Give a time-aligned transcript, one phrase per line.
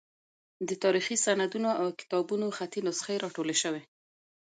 [0.67, 3.81] د تاریخي سندونو او کتابونو خطي نسخې راټولې شوې.